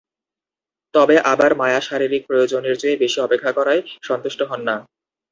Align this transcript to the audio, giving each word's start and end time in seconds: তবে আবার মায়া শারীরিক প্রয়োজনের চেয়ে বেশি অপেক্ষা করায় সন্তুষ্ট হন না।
তবে 0.93 1.15
আবার 1.31 1.51
মায়া 1.55 1.81
শারীরিক 1.81 2.23
প্রয়োজনের 2.27 2.75
চেয়ে 2.77 3.01
বেশি 3.03 3.17
অপেক্ষা 3.21 3.51
করায় 3.57 3.81
সন্তুষ্ট 4.01 4.39
হন 4.49 4.61
না। 4.63 4.75